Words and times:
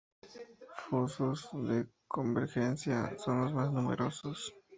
Fosos 0.89 1.51
de 1.53 1.85
convergencia: 2.07 3.15
son 3.19 3.41
los 3.41 3.53
más 3.53 3.71
numerosos. 3.71 4.51